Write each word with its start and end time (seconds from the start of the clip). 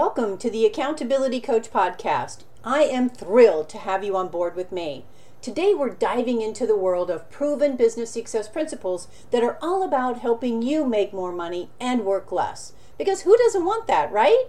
Welcome 0.00 0.38
to 0.38 0.48
the 0.48 0.64
Accountability 0.64 1.42
Coach 1.42 1.70
Podcast. 1.70 2.44
I 2.64 2.84
am 2.84 3.10
thrilled 3.10 3.68
to 3.68 3.76
have 3.76 4.02
you 4.02 4.16
on 4.16 4.28
board 4.28 4.56
with 4.56 4.72
me. 4.72 5.04
Today, 5.42 5.74
we're 5.74 5.90
diving 5.90 6.40
into 6.40 6.66
the 6.66 6.74
world 6.74 7.10
of 7.10 7.30
proven 7.30 7.76
business 7.76 8.10
success 8.10 8.48
principles 8.48 9.08
that 9.30 9.42
are 9.42 9.58
all 9.60 9.82
about 9.82 10.20
helping 10.20 10.62
you 10.62 10.86
make 10.86 11.12
more 11.12 11.32
money 11.32 11.68
and 11.78 12.06
work 12.06 12.32
less. 12.32 12.72
Because 12.96 13.22
who 13.22 13.36
doesn't 13.36 13.66
want 13.66 13.88
that, 13.88 14.10
right? 14.10 14.46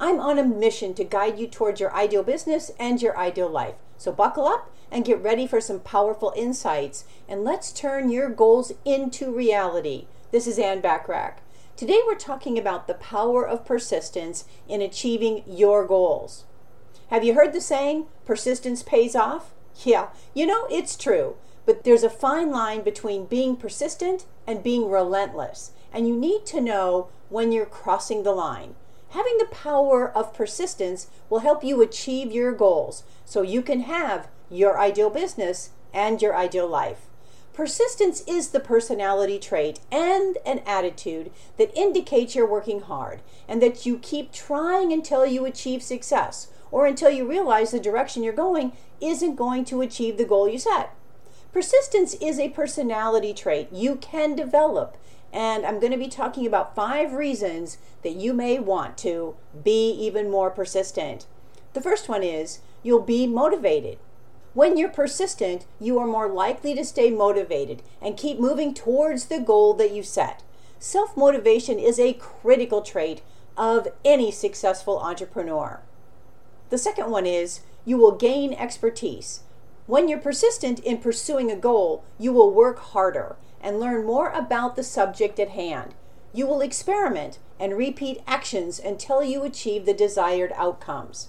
I'm 0.00 0.18
on 0.18 0.36
a 0.36 0.42
mission 0.42 0.94
to 0.94 1.04
guide 1.04 1.38
you 1.38 1.46
towards 1.46 1.78
your 1.78 1.94
ideal 1.94 2.24
business 2.24 2.72
and 2.76 3.00
your 3.00 3.16
ideal 3.16 3.48
life. 3.48 3.76
So, 3.98 4.10
buckle 4.10 4.48
up 4.48 4.68
and 4.90 5.04
get 5.04 5.22
ready 5.22 5.46
for 5.46 5.60
some 5.60 5.78
powerful 5.78 6.32
insights, 6.36 7.04
and 7.28 7.44
let's 7.44 7.70
turn 7.70 8.10
your 8.10 8.30
goals 8.30 8.72
into 8.84 9.30
reality. 9.32 10.06
This 10.32 10.48
is 10.48 10.58
Ann 10.58 10.82
Bachrach. 10.82 11.34
Today 11.78 12.00
we're 12.04 12.16
talking 12.16 12.58
about 12.58 12.88
the 12.88 12.94
power 12.94 13.46
of 13.46 13.64
persistence 13.64 14.46
in 14.66 14.82
achieving 14.82 15.44
your 15.46 15.86
goals. 15.86 16.44
Have 17.10 17.22
you 17.22 17.34
heard 17.34 17.52
the 17.52 17.60
saying, 17.60 18.06
persistence 18.24 18.82
pays 18.82 19.14
off? 19.14 19.52
Yeah, 19.84 20.08
you 20.34 20.44
know, 20.44 20.66
it's 20.72 20.96
true. 20.96 21.36
But 21.66 21.84
there's 21.84 22.02
a 22.02 22.10
fine 22.10 22.50
line 22.50 22.82
between 22.82 23.26
being 23.26 23.54
persistent 23.54 24.26
and 24.44 24.60
being 24.60 24.90
relentless. 24.90 25.70
And 25.92 26.08
you 26.08 26.16
need 26.16 26.46
to 26.46 26.60
know 26.60 27.10
when 27.28 27.52
you're 27.52 27.64
crossing 27.64 28.24
the 28.24 28.32
line. 28.32 28.74
Having 29.10 29.38
the 29.38 29.46
power 29.52 30.10
of 30.10 30.34
persistence 30.34 31.06
will 31.30 31.46
help 31.46 31.62
you 31.62 31.80
achieve 31.80 32.32
your 32.32 32.50
goals 32.50 33.04
so 33.24 33.42
you 33.42 33.62
can 33.62 33.82
have 33.82 34.26
your 34.50 34.80
ideal 34.80 35.10
business 35.10 35.70
and 35.94 36.20
your 36.20 36.34
ideal 36.34 36.66
life. 36.66 37.07
Persistence 37.58 38.22
is 38.28 38.50
the 38.50 38.60
personality 38.60 39.36
trait 39.36 39.80
and 39.90 40.38
an 40.46 40.60
attitude 40.64 41.32
that 41.56 41.76
indicates 41.76 42.36
you're 42.36 42.46
working 42.46 42.82
hard 42.82 43.20
and 43.48 43.60
that 43.60 43.84
you 43.84 43.98
keep 43.98 44.30
trying 44.30 44.92
until 44.92 45.26
you 45.26 45.44
achieve 45.44 45.82
success 45.82 46.52
or 46.70 46.86
until 46.86 47.10
you 47.10 47.28
realize 47.28 47.72
the 47.72 47.80
direction 47.80 48.22
you're 48.22 48.32
going 48.32 48.70
isn't 49.00 49.34
going 49.34 49.64
to 49.64 49.80
achieve 49.80 50.18
the 50.18 50.24
goal 50.24 50.48
you 50.48 50.56
set. 50.56 50.94
Persistence 51.52 52.14
is 52.20 52.38
a 52.38 52.50
personality 52.50 53.34
trait 53.34 53.72
you 53.72 53.96
can 53.96 54.36
develop, 54.36 54.96
and 55.32 55.66
I'm 55.66 55.80
going 55.80 55.90
to 55.90 55.98
be 55.98 56.06
talking 56.06 56.46
about 56.46 56.76
five 56.76 57.12
reasons 57.12 57.78
that 58.04 58.14
you 58.14 58.32
may 58.32 58.60
want 58.60 58.96
to 58.98 59.34
be 59.64 59.90
even 59.90 60.30
more 60.30 60.50
persistent. 60.50 61.26
The 61.72 61.80
first 61.80 62.08
one 62.08 62.22
is 62.22 62.60
you'll 62.84 63.02
be 63.02 63.26
motivated. 63.26 63.98
When 64.54 64.76
you're 64.76 64.88
persistent, 64.88 65.66
you 65.78 65.98
are 65.98 66.06
more 66.06 66.28
likely 66.28 66.74
to 66.74 66.84
stay 66.84 67.10
motivated 67.10 67.82
and 68.00 68.16
keep 68.16 68.40
moving 68.40 68.74
towards 68.74 69.26
the 69.26 69.40
goal 69.40 69.74
that 69.74 69.92
you 69.92 70.02
set. 70.02 70.42
Self 70.78 71.16
motivation 71.16 71.78
is 71.78 71.98
a 71.98 72.14
critical 72.14 72.82
trait 72.82 73.22
of 73.56 73.88
any 74.04 74.30
successful 74.30 74.98
entrepreneur. 75.00 75.80
The 76.70 76.78
second 76.78 77.10
one 77.10 77.26
is 77.26 77.60
you 77.84 77.96
will 77.98 78.12
gain 78.12 78.54
expertise. 78.54 79.40
When 79.86 80.08
you're 80.08 80.18
persistent 80.18 80.78
in 80.80 80.98
pursuing 80.98 81.50
a 81.50 81.56
goal, 81.56 82.04
you 82.18 82.32
will 82.32 82.52
work 82.52 82.78
harder 82.78 83.36
and 83.60 83.80
learn 83.80 84.04
more 84.06 84.30
about 84.30 84.76
the 84.76 84.82
subject 84.82 85.38
at 85.40 85.50
hand. 85.50 85.94
You 86.32 86.46
will 86.46 86.60
experiment 86.60 87.38
and 87.58 87.76
repeat 87.76 88.22
actions 88.26 88.78
until 88.78 89.24
you 89.24 89.42
achieve 89.42 89.86
the 89.86 89.94
desired 89.94 90.52
outcomes. 90.54 91.28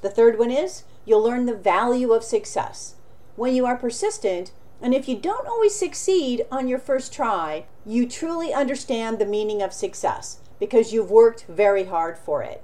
The 0.00 0.10
third 0.10 0.38
one 0.38 0.50
is 0.50 0.84
you'll 1.08 1.22
learn 1.22 1.46
the 1.46 1.54
value 1.54 2.12
of 2.12 2.22
success. 2.22 2.94
When 3.34 3.54
you 3.54 3.64
are 3.64 3.76
persistent, 3.76 4.52
and 4.82 4.94
if 4.94 5.08
you 5.08 5.16
don't 5.16 5.48
always 5.48 5.74
succeed 5.74 6.44
on 6.52 6.68
your 6.68 6.78
first 6.78 7.12
try, 7.12 7.64
you 7.86 8.06
truly 8.06 8.52
understand 8.52 9.18
the 9.18 9.26
meaning 9.26 9.62
of 9.62 9.72
success 9.72 10.38
because 10.60 10.92
you've 10.92 11.10
worked 11.10 11.46
very 11.48 11.84
hard 11.84 12.18
for 12.18 12.42
it. 12.42 12.62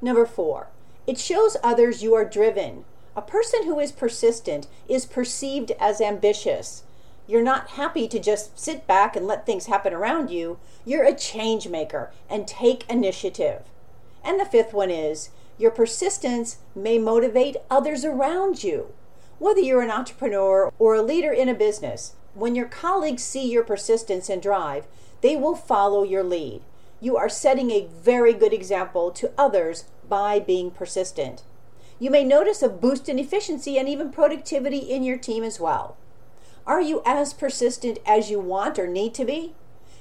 Number 0.00 0.26
four, 0.26 0.68
it 1.06 1.18
shows 1.18 1.56
others 1.62 2.02
you 2.02 2.14
are 2.14 2.24
driven. 2.24 2.84
A 3.16 3.22
person 3.22 3.64
who 3.64 3.78
is 3.78 3.92
persistent 3.92 4.66
is 4.88 5.06
perceived 5.06 5.72
as 5.78 6.00
ambitious. 6.00 6.84
You're 7.26 7.42
not 7.42 7.70
happy 7.70 8.08
to 8.08 8.18
just 8.18 8.58
sit 8.58 8.86
back 8.86 9.14
and 9.14 9.26
let 9.26 9.46
things 9.46 9.66
happen 9.66 9.92
around 9.92 10.30
you. 10.30 10.58
You're 10.84 11.04
a 11.04 11.14
change 11.14 11.68
maker 11.68 12.10
and 12.28 12.48
take 12.48 12.88
initiative. 12.88 13.62
And 14.24 14.40
the 14.40 14.44
fifth 14.44 14.72
one 14.72 14.90
is 14.90 15.30
your 15.58 15.70
persistence 15.70 16.58
may 16.74 16.98
motivate 16.98 17.56
others 17.70 18.04
around 18.04 18.64
you. 18.64 18.92
Whether 19.38 19.60
you're 19.60 19.82
an 19.82 19.90
entrepreneur 19.90 20.72
or 20.78 20.94
a 20.94 21.02
leader 21.02 21.32
in 21.32 21.48
a 21.48 21.54
business, 21.54 22.14
when 22.34 22.54
your 22.54 22.66
colleagues 22.66 23.22
see 23.22 23.50
your 23.50 23.64
persistence 23.64 24.28
and 24.28 24.42
drive, 24.42 24.86
they 25.20 25.36
will 25.36 25.56
follow 25.56 26.02
your 26.02 26.24
lead. 26.24 26.62
You 27.00 27.16
are 27.16 27.28
setting 27.28 27.70
a 27.70 27.86
very 27.86 28.32
good 28.32 28.52
example 28.52 29.10
to 29.12 29.32
others 29.38 29.84
by 30.08 30.40
being 30.40 30.70
persistent. 30.70 31.42
You 31.98 32.10
may 32.10 32.24
notice 32.24 32.62
a 32.62 32.68
boost 32.68 33.08
in 33.08 33.18
efficiency 33.18 33.78
and 33.78 33.88
even 33.88 34.10
productivity 34.10 34.78
in 34.78 35.04
your 35.04 35.18
team 35.18 35.44
as 35.44 35.60
well. 35.60 35.96
Are 36.66 36.80
you 36.80 37.02
as 37.04 37.32
persistent 37.32 37.98
as 38.06 38.30
you 38.30 38.40
want 38.40 38.78
or 38.78 38.86
need 38.86 39.14
to 39.14 39.24
be? 39.24 39.54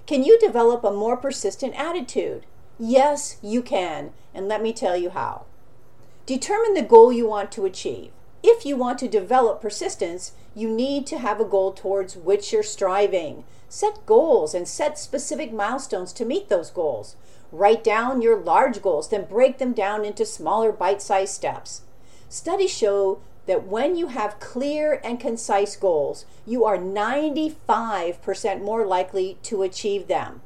Can 0.07 0.23
you 0.23 0.39
develop 0.39 0.83
a 0.83 0.91
more 0.91 1.17
persistent 1.17 1.75
attitude? 1.75 2.45
Yes, 2.79 3.37
you 3.41 3.61
can, 3.61 4.11
and 4.33 4.47
let 4.47 4.61
me 4.61 4.73
tell 4.73 4.97
you 4.97 5.11
how. 5.11 5.45
Determine 6.25 6.73
the 6.73 6.81
goal 6.81 7.11
you 7.11 7.27
want 7.27 7.51
to 7.53 7.65
achieve. 7.65 8.11
If 8.41 8.65
you 8.65 8.75
want 8.75 8.99
to 8.99 9.07
develop 9.07 9.61
persistence, 9.61 10.33
you 10.55 10.69
need 10.69 11.07
to 11.07 11.17
have 11.17 11.39
a 11.39 11.45
goal 11.45 11.71
towards 11.71 12.15
which 12.15 12.51
you're 12.51 12.63
striving. 12.63 13.43
Set 13.69 14.05
goals 14.05 14.53
and 14.53 14.67
set 14.67 14.99
specific 14.99 15.51
milestones 15.51 16.13
to 16.13 16.25
meet 16.25 16.49
those 16.49 16.69
goals. 16.69 17.15
Write 17.51 17.83
down 17.83 18.21
your 18.21 18.37
large 18.37 18.81
goals, 18.81 19.09
then 19.09 19.25
break 19.25 19.57
them 19.57 19.73
down 19.73 20.05
into 20.05 20.25
smaller 20.25 20.71
bite 20.71 21.01
sized 21.01 21.33
steps. 21.33 21.81
Studies 22.29 22.71
show 22.71 23.19
that 23.45 23.67
when 23.67 23.95
you 23.95 24.07
have 24.07 24.39
clear 24.39 25.01
and 25.03 25.19
concise 25.19 25.75
goals, 25.75 26.25
you 26.45 26.63
are 26.65 26.77
95% 26.77 28.61
more 28.61 28.85
likely 28.85 29.37
to 29.43 29.63
achieve 29.63 30.07
them. 30.07 30.41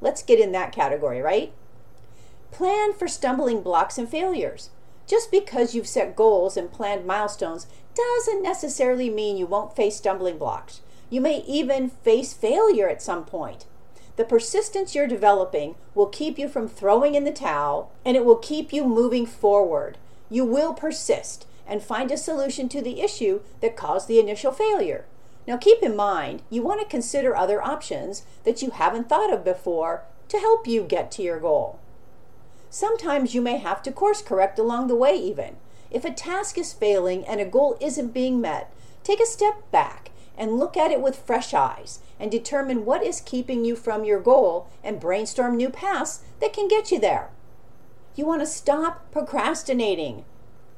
Let's 0.00 0.22
get 0.22 0.40
in 0.40 0.52
that 0.52 0.72
category, 0.72 1.20
right? 1.20 1.52
Plan 2.50 2.92
for 2.92 3.06
stumbling 3.06 3.62
blocks 3.62 3.98
and 3.98 4.08
failures. 4.08 4.70
Just 5.06 5.30
because 5.30 5.74
you've 5.74 5.86
set 5.86 6.16
goals 6.16 6.56
and 6.56 6.72
planned 6.72 7.06
milestones 7.06 7.66
doesn't 7.94 8.42
necessarily 8.42 9.10
mean 9.10 9.36
you 9.36 9.46
won't 9.46 9.76
face 9.76 9.96
stumbling 9.96 10.38
blocks. 10.38 10.80
You 11.08 11.20
may 11.20 11.44
even 11.46 11.90
face 11.90 12.32
failure 12.32 12.88
at 12.88 13.02
some 13.02 13.24
point. 13.24 13.66
The 14.16 14.24
persistence 14.24 14.94
you're 14.94 15.06
developing 15.06 15.76
will 15.94 16.06
keep 16.06 16.38
you 16.38 16.48
from 16.48 16.68
throwing 16.68 17.14
in 17.14 17.24
the 17.24 17.32
towel 17.32 17.92
and 18.04 18.16
it 18.16 18.24
will 18.24 18.36
keep 18.36 18.72
you 18.72 18.84
moving 18.84 19.24
forward. 19.24 19.98
You 20.28 20.44
will 20.44 20.74
persist 20.74 21.46
and 21.66 21.82
find 21.82 22.10
a 22.10 22.16
solution 22.16 22.68
to 22.70 22.82
the 22.82 23.00
issue 23.00 23.40
that 23.60 23.76
caused 23.76 24.08
the 24.08 24.18
initial 24.18 24.52
failure. 24.52 25.04
Now, 25.46 25.56
keep 25.56 25.82
in 25.82 25.96
mind, 25.96 26.42
you 26.50 26.62
want 26.62 26.80
to 26.80 26.86
consider 26.86 27.34
other 27.34 27.62
options 27.62 28.24
that 28.44 28.62
you 28.62 28.70
haven't 28.70 29.08
thought 29.08 29.32
of 29.32 29.44
before 29.44 30.04
to 30.28 30.38
help 30.38 30.66
you 30.66 30.82
get 30.84 31.10
to 31.12 31.22
your 31.22 31.40
goal. 31.40 31.78
Sometimes 32.70 33.34
you 33.34 33.42
may 33.42 33.58
have 33.58 33.82
to 33.82 33.92
course 33.92 34.22
correct 34.22 34.58
along 34.58 34.86
the 34.86 34.96
way, 34.96 35.14
even. 35.14 35.56
If 35.90 36.04
a 36.04 36.10
task 36.10 36.56
is 36.56 36.72
failing 36.72 37.26
and 37.26 37.40
a 37.40 37.44
goal 37.44 37.76
isn't 37.80 38.14
being 38.14 38.40
met, 38.40 38.72
take 39.02 39.20
a 39.20 39.26
step 39.26 39.70
back 39.70 40.10
and 40.38 40.58
look 40.58 40.76
at 40.76 40.90
it 40.90 41.02
with 41.02 41.18
fresh 41.18 41.52
eyes 41.52 41.98
and 42.18 42.30
determine 42.30 42.86
what 42.86 43.02
is 43.04 43.20
keeping 43.20 43.64
you 43.64 43.76
from 43.76 44.04
your 44.04 44.20
goal 44.20 44.68
and 44.82 45.00
brainstorm 45.00 45.56
new 45.56 45.68
paths 45.68 46.20
that 46.40 46.52
can 46.52 46.68
get 46.68 46.90
you 46.90 46.98
there. 46.98 47.28
You 48.14 48.26
want 48.26 48.40
to 48.40 48.46
stop 48.46 49.10
procrastinating. 49.10 50.24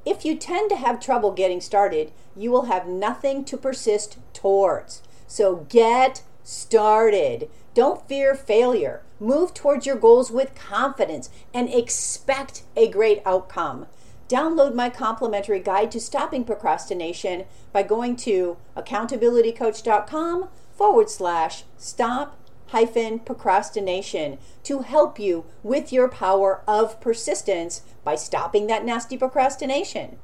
If 0.04 0.24
you 0.24 0.36
tend 0.36 0.70
to 0.70 0.76
have 0.76 1.00
trouble 1.00 1.30
getting 1.30 1.60
started, 1.60 2.12
you 2.36 2.50
will 2.50 2.66
have 2.66 2.86
nothing 2.86 3.44
to 3.46 3.56
persist 3.56 4.18
towards. 4.32 5.02
So 5.26 5.66
get 5.68 6.22
started. 6.42 7.48
Don't 7.72 8.06
fear 8.06 8.34
failure. 8.34 9.02
Move 9.18 9.54
towards 9.54 9.86
your 9.86 9.96
goals 9.96 10.30
with 10.30 10.54
confidence 10.54 11.30
and 11.52 11.68
expect 11.68 12.64
a 12.76 12.88
great 12.88 13.22
outcome. 13.24 13.86
Download 14.28 14.74
my 14.74 14.90
complimentary 14.90 15.60
guide 15.60 15.90
to 15.92 16.00
stopping 16.00 16.44
procrastination 16.44 17.44
by 17.72 17.82
going 17.82 18.16
to 18.16 18.56
accountabilitycoach.com 18.76 20.48
forward 20.76 21.10
slash 21.10 21.64
stop 21.76 22.38
hyphen 22.74 23.20
procrastination 23.20 24.36
to 24.64 24.80
help 24.80 25.16
you 25.16 25.44
with 25.62 25.92
your 25.92 26.08
power 26.08 26.60
of 26.66 27.00
persistence 27.00 27.82
by 28.02 28.16
stopping 28.16 28.66
that 28.66 28.84
nasty 28.84 29.16
procrastination. 29.16 30.18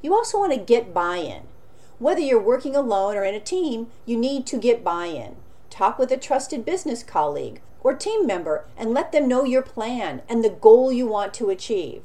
You 0.00 0.14
also 0.14 0.38
want 0.38 0.52
to 0.52 0.58
get 0.58 0.94
buy 0.94 1.16
in. 1.16 1.42
Whether 1.98 2.20
you're 2.20 2.40
working 2.40 2.76
alone 2.76 3.16
or 3.16 3.24
in 3.24 3.34
a 3.34 3.40
team, 3.40 3.88
you 4.06 4.16
need 4.16 4.46
to 4.46 4.56
get 4.56 4.84
buy 4.84 5.06
in. 5.06 5.34
Talk 5.68 5.98
with 5.98 6.12
a 6.12 6.16
trusted 6.16 6.64
business 6.64 7.02
colleague 7.02 7.60
or 7.80 7.92
team 7.92 8.24
member 8.24 8.66
and 8.76 8.94
let 8.94 9.10
them 9.10 9.26
know 9.26 9.42
your 9.42 9.62
plan 9.62 10.22
and 10.28 10.44
the 10.44 10.50
goal 10.50 10.92
you 10.92 11.08
want 11.08 11.34
to 11.34 11.50
achieve. 11.50 12.02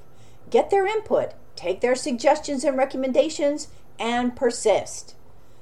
Get 0.50 0.72
their 0.72 0.88
input, 0.88 1.34
take 1.56 1.82
their 1.82 1.94
suggestions 1.94 2.64
and 2.64 2.76
recommendations, 2.76 3.68
and 4.00 4.36
persist. 4.36 5.14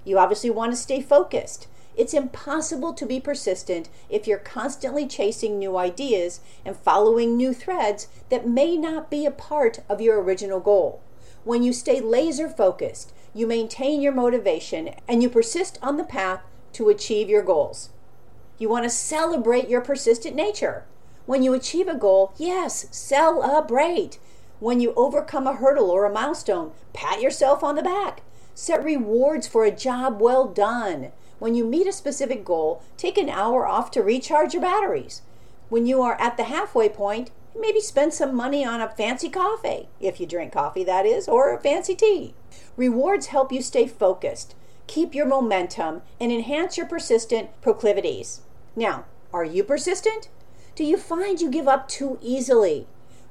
You 0.05 0.17
obviously 0.17 0.49
want 0.49 0.71
to 0.71 0.77
stay 0.77 1.01
focused. 1.01 1.67
It's 1.97 2.13
impossible 2.13 2.93
to 2.93 3.07
be 3.07 3.19
persistent 3.19 3.89
if 4.07 4.27
you're 4.27 4.37
constantly 4.37 5.07
chasing 5.07 5.57
new 5.57 5.77
ideas 5.77 6.41
and 6.63 6.77
following 6.77 7.35
new 7.35 7.53
threads 7.53 8.07
that 8.29 8.47
may 8.47 8.77
not 8.77 9.09
be 9.09 9.25
a 9.25 9.31
part 9.31 9.79
of 9.89 9.99
your 9.99 10.21
original 10.21 10.59
goal. 10.59 11.01
When 11.43 11.63
you 11.63 11.73
stay 11.73 11.99
laser 11.99 12.49
focused, 12.49 13.13
you 13.33 13.47
maintain 13.47 13.99
your 13.99 14.11
motivation 14.11 14.91
and 15.07 15.23
you 15.23 15.29
persist 15.29 15.79
on 15.81 15.97
the 15.97 16.03
path 16.03 16.41
to 16.73 16.89
achieve 16.89 17.29
your 17.29 17.41
goals. 17.41 17.89
You 18.59 18.69
want 18.69 18.83
to 18.83 18.91
celebrate 18.91 19.67
your 19.67 19.81
persistent 19.81 20.35
nature. 20.35 20.85
When 21.25 21.41
you 21.41 21.53
achieve 21.53 21.87
a 21.87 21.95
goal, 21.95 22.31
yes, 22.37 22.87
celebrate. 22.91 24.19
When 24.59 24.79
you 24.79 24.93
overcome 24.95 25.47
a 25.47 25.55
hurdle 25.55 25.89
or 25.89 26.05
a 26.05 26.13
milestone, 26.13 26.73
pat 26.93 27.21
yourself 27.21 27.63
on 27.63 27.75
the 27.75 27.81
back. 27.81 28.21
Set 28.53 28.83
rewards 28.83 29.47
for 29.47 29.65
a 29.65 29.71
job 29.71 30.21
well 30.21 30.47
done. 30.47 31.11
When 31.39 31.55
you 31.55 31.65
meet 31.65 31.87
a 31.87 31.91
specific 31.91 32.43
goal, 32.43 32.81
take 32.97 33.17
an 33.17 33.29
hour 33.29 33.67
off 33.67 33.91
to 33.91 34.01
recharge 34.01 34.53
your 34.53 34.61
batteries. 34.61 35.21
When 35.69 35.85
you 35.85 36.01
are 36.01 36.19
at 36.19 36.37
the 36.37 36.45
halfway 36.45 36.89
point, 36.89 37.31
maybe 37.59 37.79
spend 37.79 38.13
some 38.13 38.35
money 38.35 38.63
on 38.63 38.81
a 38.81 38.89
fancy 38.89 39.29
coffee, 39.29 39.89
if 39.99 40.19
you 40.19 40.25
drink 40.25 40.53
coffee, 40.53 40.83
that 40.83 41.05
is, 41.05 41.27
or 41.27 41.53
a 41.53 41.59
fancy 41.59 41.95
tea. 41.95 42.33
Rewards 42.75 43.27
help 43.27 43.51
you 43.51 43.61
stay 43.61 43.87
focused, 43.87 44.55
keep 44.87 45.13
your 45.13 45.25
momentum, 45.25 46.01
and 46.19 46.31
enhance 46.31 46.77
your 46.77 46.85
persistent 46.85 47.49
proclivities. 47.61 48.41
Now, 48.75 49.05
are 49.33 49.43
you 49.43 49.63
persistent? 49.63 50.29
Do 50.75 50.83
you 50.83 50.97
find 50.97 51.41
you 51.41 51.49
give 51.49 51.67
up 51.67 51.87
too 51.87 52.19
easily? 52.21 52.87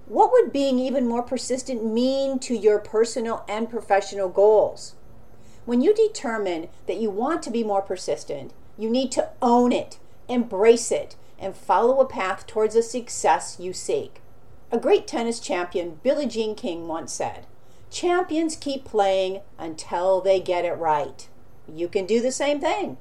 What 0.06 0.32
would 0.32 0.52
being 0.52 0.78
even 0.78 1.08
more 1.08 1.22
persistent 1.22 1.84
mean 1.84 2.38
to 2.40 2.54
your 2.56 2.78
personal 2.78 3.44
and 3.48 3.70
professional 3.70 4.28
goals? 4.28 4.95
When 5.66 5.80
you 5.80 5.92
determine 5.92 6.68
that 6.86 6.98
you 6.98 7.10
want 7.10 7.42
to 7.42 7.50
be 7.50 7.64
more 7.64 7.82
persistent, 7.82 8.52
you 8.78 8.88
need 8.88 9.10
to 9.12 9.30
own 9.42 9.72
it, 9.72 9.98
embrace 10.28 10.92
it, 10.92 11.16
and 11.40 11.56
follow 11.56 12.00
a 12.00 12.06
path 12.06 12.46
towards 12.46 12.74
the 12.74 12.82
success 12.82 13.56
you 13.58 13.72
seek. 13.72 14.22
A 14.70 14.78
great 14.78 15.08
tennis 15.08 15.40
champion, 15.40 15.98
Billie 16.04 16.26
Jean 16.26 16.54
King, 16.54 16.86
once 16.86 17.12
said, 17.12 17.46
Champions 17.90 18.54
keep 18.54 18.84
playing 18.84 19.40
until 19.58 20.20
they 20.20 20.40
get 20.40 20.64
it 20.64 20.72
right. 20.74 21.28
You 21.68 21.88
can 21.88 22.06
do 22.06 22.20
the 22.20 22.32
same 22.32 22.60
thing. 22.60 22.96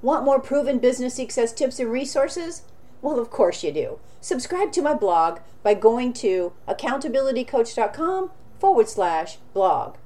Want 0.00 0.24
more 0.24 0.40
proven 0.40 0.78
business 0.78 1.14
success 1.14 1.52
tips 1.52 1.78
and 1.78 1.92
resources? 1.92 2.62
Well, 3.02 3.18
of 3.18 3.30
course 3.30 3.62
you 3.62 3.70
do. 3.70 3.98
Subscribe 4.22 4.72
to 4.72 4.82
my 4.82 4.94
blog 4.94 5.40
by 5.62 5.74
going 5.74 6.14
to 6.14 6.54
accountabilitycoach.com 6.66 8.30
forward 8.58 8.88
slash 8.88 9.36
blog. 9.52 9.96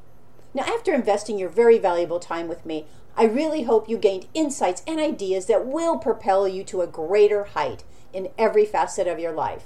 Now, 0.56 0.62
after 0.62 0.94
investing 0.94 1.38
your 1.38 1.50
very 1.50 1.76
valuable 1.76 2.18
time 2.18 2.48
with 2.48 2.64
me, 2.64 2.86
I 3.14 3.24
really 3.24 3.64
hope 3.64 3.90
you 3.90 3.98
gained 3.98 4.26
insights 4.32 4.82
and 4.86 4.98
ideas 4.98 5.44
that 5.48 5.66
will 5.66 5.98
propel 5.98 6.48
you 6.48 6.64
to 6.64 6.80
a 6.80 6.86
greater 6.86 7.44
height 7.44 7.84
in 8.14 8.30
every 8.38 8.64
facet 8.64 9.06
of 9.06 9.18
your 9.18 9.32
life. 9.32 9.64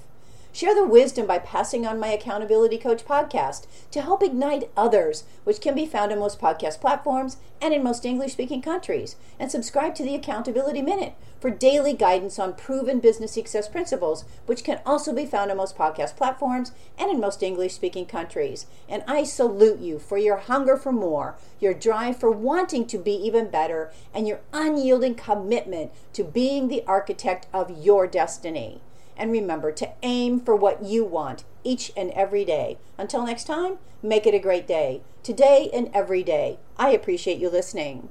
Share 0.52 0.74
the 0.74 0.84
wisdom 0.84 1.26
by 1.26 1.38
passing 1.38 1.86
on 1.86 2.00
my 2.00 2.08
Accountability 2.08 2.76
Coach 2.76 3.04
podcast 3.04 3.68
to 3.92 4.02
help 4.02 4.20
ignite 4.20 4.68
others, 4.76 5.22
which 5.44 5.60
can 5.60 5.76
be 5.76 5.86
found 5.86 6.10
on 6.10 6.18
most 6.18 6.40
podcast 6.40 6.80
platforms 6.80 7.36
and 7.62 7.72
in 7.72 7.84
most 7.84 8.04
English 8.04 8.32
speaking 8.32 8.60
countries. 8.60 9.14
And 9.38 9.48
subscribe 9.48 9.94
to 9.94 10.02
the 10.02 10.16
Accountability 10.16 10.82
Minute 10.82 11.14
for 11.38 11.50
daily 11.50 11.92
guidance 11.92 12.36
on 12.40 12.54
proven 12.54 12.98
business 12.98 13.30
success 13.30 13.68
principles, 13.68 14.24
which 14.46 14.64
can 14.64 14.80
also 14.84 15.14
be 15.14 15.24
found 15.24 15.52
on 15.52 15.56
most 15.56 15.78
podcast 15.78 16.16
platforms 16.16 16.72
and 16.98 17.12
in 17.12 17.20
most 17.20 17.44
English 17.44 17.74
speaking 17.74 18.06
countries. 18.06 18.66
And 18.88 19.04
I 19.06 19.22
salute 19.22 19.78
you 19.78 20.00
for 20.00 20.18
your 20.18 20.38
hunger 20.38 20.76
for 20.76 20.90
more, 20.90 21.36
your 21.60 21.74
drive 21.74 22.16
for 22.16 22.32
wanting 22.32 22.86
to 22.88 22.98
be 22.98 23.12
even 23.12 23.50
better, 23.50 23.92
and 24.12 24.26
your 24.26 24.40
unyielding 24.52 25.14
commitment 25.14 25.92
to 26.14 26.24
being 26.24 26.66
the 26.66 26.82
architect 26.88 27.46
of 27.52 27.70
your 27.84 28.08
destiny. 28.08 28.80
And 29.20 29.30
remember 29.30 29.70
to 29.70 29.90
aim 30.02 30.40
for 30.40 30.56
what 30.56 30.82
you 30.82 31.04
want 31.04 31.44
each 31.62 31.92
and 31.94 32.10
every 32.12 32.42
day. 32.42 32.78
Until 32.96 33.26
next 33.26 33.44
time, 33.44 33.76
make 34.02 34.26
it 34.26 34.34
a 34.34 34.38
great 34.38 34.66
day, 34.66 35.02
today 35.22 35.68
and 35.74 35.90
every 35.92 36.22
day. 36.22 36.58
I 36.78 36.92
appreciate 36.92 37.36
you 37.36 37.50
listening. 37.50 38.08